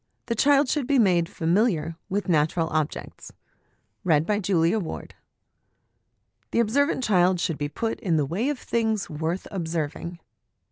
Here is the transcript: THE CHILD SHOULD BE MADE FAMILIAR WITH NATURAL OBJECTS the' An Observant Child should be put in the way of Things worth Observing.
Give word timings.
THE 0.25 0.33
CHILD 0.33 0.67
SHOULD 0.67 0.87
BE 0.87 0.97
MADE 0.97 1.29
FAMILIAR 1.29 1.95
WITH 2.09 2.27
NATURAL 2.27 2.71
OBJECTS 2.71 3.33
the' 4.03 4.15
An 4.15 4.25
Observant 6.59 7.03
Child 7.03 7.39
should 7.39 7.59
be 7.59 7.69
put 7.69 7.99
in 7.99 8.17
the 8.17 8.25
way 8.25 8.49
of 8.49 8.57
Things 8.57 9.11
worth 9.11 9.45
Observing. 9.51 10.17